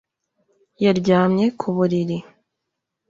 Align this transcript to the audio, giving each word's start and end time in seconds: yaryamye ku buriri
yaryamye 0.83 1.45
ku 1.59 1.67
buriri 1.75 2.17